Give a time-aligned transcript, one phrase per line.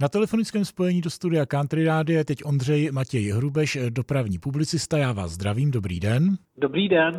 [0.00, 4.98] Na telefonickém spojení do studia Country Radio je teď Ondřej Matěj Hrubeš, dopravní publicista.
[4.98, 6.38] Já vás zdravím, dobrý den.
[6.58, 7.16] Dobrý den.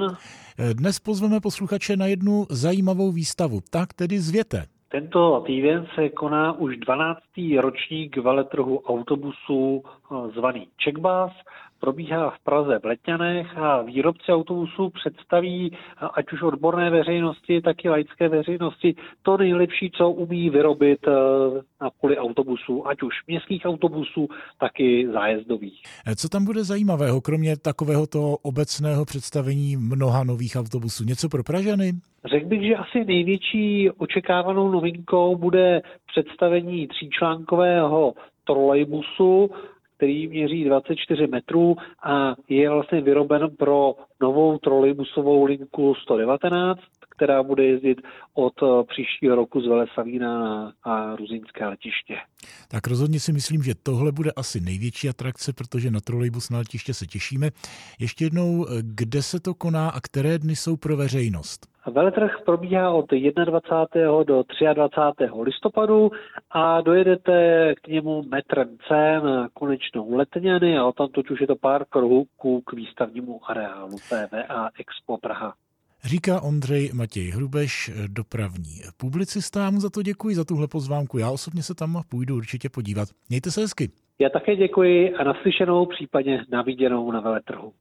[0.74, 4.66] Dnes pozveme posluchače na jednu zajímavou výstavu, tak tedy zvěte.
[4.92, 7.20] Tento týden se koná už 12.
[7.60, 11.32] ročník veletrhu autobusů eh, zvaný Checkbus
[11.80, 15.78] probíhá v Praze v Letňanech a výrobci autobusů představí
[16.14, 21.12] ať už odborné veřejnosti, tak i laické veřejnosti to nejlepší, co umí vyrobit eh,
[21.82, 24.28] na poli autobusů, ať už městských autobusů,
[24.60, 25.82] tak i zájezdových.
[26.08, 31.04] Eh, co tam bude zajímavého, kromě takovéhoto obecného představení mnoha nových autobusů?
[31.04, 31.94] Něco pro Pražany?
[32.26, 39.50] Řekl bych, že asi největší očekávanou novinkou bude představení tříčlánkového trolejbusu,
[39.98, 47.66] který měří 24 metrů a je vlastně vyroben pro novou trolejbusovou linku 119, která bude
[47.66, 47.98] jezdit
[48.34, 48.54] od
[48.88, 52.16] příštího roku z Velesavína na, na Ruzínské letiště.
[52.68, 56.94] Tak rozhodně si myslím, že tohle bude asi největší atrakce, protože na trolejbus na letiště
[56.94, 57.50] se těšíme.
[58.00, 61.69] Ještě jednou, kde se to koná a které dny jsou pro veřejnost?
[61.88, 64.24] Veletrh probíhá od 21.
[64.24, 65.30] do 23.
[65.42, 66.12] listopadu
[66.52, 71.86] a dojedete k němu metrem C na konečnou letňany a tam už je to pár
[71.90, 72.26] kruhů
[72.66, 75.54] k výstavnímu areálu PVA Expo Praha.
[76.04, 79.64] Říká Ondřej Matěj Hrubeš, dopravní publicista.
[79.64, 81.18] Já mu za to děkuji, za tuhle pozvánku.
[81.18, 83.10] Já osobně se tam půjdu určitě podívat.
[83.30, 83.90] Mějte se hezky.
[84.20, 87.74] Já také děkuji a naslyšenou, případně na viděnou na veletrhu.